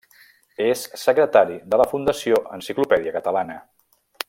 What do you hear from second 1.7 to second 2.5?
de la Fundació